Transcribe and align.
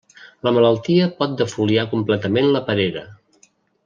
La 0.45 0.51
malaltia 0.55 1.09
pot 1.19 1.35
defoliar 1.43 1.83
completament 1.93 2.49
la 2.57 2.63
perera. 2.71 3.05